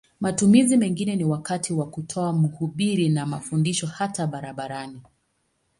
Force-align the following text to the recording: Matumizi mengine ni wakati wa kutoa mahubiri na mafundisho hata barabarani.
Matumizi 0.19 0.77
mengine 0.77 1.15
ni 1.15 1.23
wakati 1.23 1.73
wa 1.73 1.85
kutoa 1.89 2.33
mahubiri 2.33 3.09
na 3.09 3.25
mafundisho 3.25 3.87
hata 3.87 4.27
barabarani. 4.27 5.01